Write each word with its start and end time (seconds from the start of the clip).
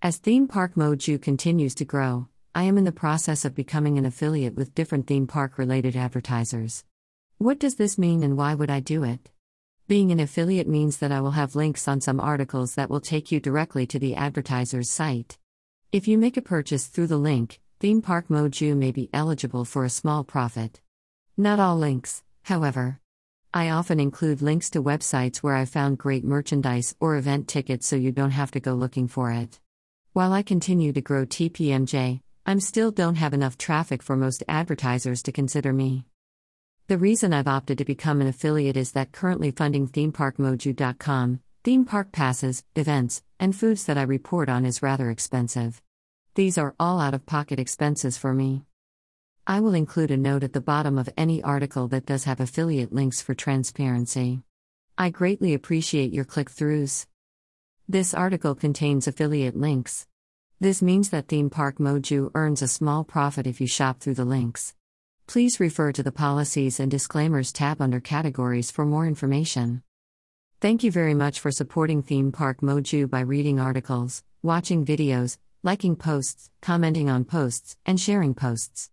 As 0.00 0.18
Theme 0.18 0.46
Park 0.46 0.76
Moju 0.76 1.20
continues 1.20 1.74
to 1.74 1.84
grow, 1.84 2.28
I 2.54 2.62
am 2.62 2.78
in 2.78 2.84
the 2.84 2.92
process 2.92 3.44
of 3.44 3.56
becoming 3.56 3.98
an 3.98 4.06
affiliate 4.06 4.54
with 4.54 4.72
different 4.72 5.08
theme 5.08 5.26
park 5.26 5.58
related 5.58 5.96
advertisers. 5.96 6.84
What 7.38 7.58
does 7.58 7.74
this 7.74 7.98
mean 7.98 8.22
and 8.22 8.36
why 8.36 8.54
would 8.54 8.70
I 8.70 8.78
do 8.78 9.02
it? 9.02 9.28
Being 9.88 10.12
an 10.12 10.20
affiliate 10.20 10.68
means 10.68 10.98
that 10.98 11.10
I 11.10 11.20
will 11.20 11.32
have 11.32 11.56
links 11.56 11.88
on 11.88 12.00
some 12.00 12.20
articles 12.20 12.76
that 12.76 12.88
will 12.88 13.00
take 13.00 13.32
you 13.32 13.40
directly 13.40 13.88
to 13.88 13.98
the 13.98 14.14
advertiser's 14.14 14.88
site. 14.88 15.36
If 15.90 16.06
you 16.06 16.16
make 16.16 16.36
a 16.36 16.42
purchase 16.42 16.86
through 16.86 17.08
the 17.08 17.16
link, 17.16 17.60
Theme 17.80 18.00
Park 18.00 18.28
Moju 18.28 18.76
may 18.76 18.92
be 18.92 19.10
eligible 19.12 19.64
for 19.64 19.84
a 19.84 19.90
small 19.90 20.22
profit. 20.22 20.80
Not 21.36 21.58
all 21.58 21.76
links, 21.76 22.22
however. 22.44 23.00
I 23.52 23.70
often 23.70 23.98
include 23.98 24.42
links 24.42 24.70
to 24.70 24.80
websites 24.80 25.38
where 25.38 25.56
I 25.56 25.64
found 25.64 25.98
great 25.98 26.22
merchandise 26.22 26.94
or 27.00 27.16
event 27.16 27.48
tickets 27.48 27.88
so 27.88 27.96
you 27.96 28.12
don't 28.12 28.30
have 28.30 28.52
to 28.52 28.60
go 28.60 28.74
looking 28.74 29.08
for 29.08 29.32
it. 29.32 29.58
While 30.14 30.32
I 30.32 30.42
continue 30.42 30.92
to 30.94 31.02
grow 31.02 31.26
TPMJ, 31.26 32.20
I'm 32.46 32.60
still 32.60 32.90
don't 32.90 33.16
have 33.16 33.34
enough 33.34 33.58
traffic 33.58 34.02
for 34.02 34.16
most 34.16 34.42
advertisers 34.48 35.22
to 35.24 35.32
consider 35.32 35.72
me. 35.72 36.06
The 36.86 36.96
reason 36.96 37.34
I've 37.34 37.46
opted 37.46 37.76
to 37.78 37.84
become 37.84 38.22
an 38.22 38.26
affiliate 38.26 38.78
is 38.78 38.92
that 38.92 39.12
currently 39.12 39.50
funding 39.50 39.86
themeparkmoju.com, 39.86 41.40
theme 41.62 41.84
park 41.84 42.10
passes, 42.10 42.64
events, 42.74 43.22
and 43.38 43.54
foods 43.54 43.84
that 43.84 43.98
I 43.98 44.02
report 44.02 44.48
on 44.48 44.64
is 44.64 44.82
rather 44.82 45.10
expensive. 45.10 45.82
These 46.34 46.56
are 46.56 46.74
all 46.80 47.00
out 47.00 47.12
of 47.12 47.26
pocket 47.26 47.60
expenses 47.60 48.16
for 48.16 48.32
me. 48.32 48.64
I 49.46 49.60
will 49.60 49.74
include 49.74 50.10
a 50.10 50.16
note 50.16 50.42
at 50.42 50.54
the 50.54 50.62
bottom 50.62 50.96
of 50.96 51.10
any 51.18 51.42
article 51.42 51.86
that 51.88 52.06
does 52.06 52.24
have 52.24 52.40
affiliate 52.40 52.94
links 52.94 53.20
for 53.20 53.34
transparency. 53.34 54.40
I 54.96 55.10
greatly 55.10 55.52
appreciate 55.52 56.14
your 56.14 56.24
click 56.24 56.50
throughs. 56.50 57.06
This 57.90 58.12
article 58.12 58.54
contains 58.54 59.08
affiliate 59.08 59.56
links. 59.56 60.06
This 60.60 60.82
means 60.82 61.08
that 61.08 61.26
Theme 61.26 61.48
Park 61.48 61.78
Moju 61.78 62.30
earns 62.34 62.60
a 62.60 62.68
small 62.68 63.02
profit 63.02 63.46
if 63.46 63.62
you 63.62 63.66
shop 63.66 64.00
through 64.00 64.16
the 64.16 64.26
links. 64.26 64.74
Please 65.26 65.58
refer 65.58 65.90
to 65.92 66.02
the 66.02 66.12
Policies 66.12 66.78
and 66.78 66.90
Disclaimers 66.90 67.50
tab 67.50 67.80
under 67.80 67.98
Categories 67.98 68.70
for 68.70 68.84
more 68.84 69.06
information. 69.06 69.82
Thank 70.60 70.84
you 70.84 70.92
very 70.92 71.14
much 71.14 71.40
for 71.40 71.50
supporting 71.50 72.02
Theme 72.02 72.30
Park 72.30 72.60
Moju 72.60 73.08
by 73.08 73.20
reading 73.20 73.58
articles, 73.58 74.22
watching 74.42 74.84
videos, 74.84 75.38
liking 75.62 75.96
posts, 75.96 76.50
commenting 76.60 77.08
on 77.08 77.24
posts, 77.24 77.78
and 77.86 77.98
sharing 77.98 78.34
posts. 78.34 78.90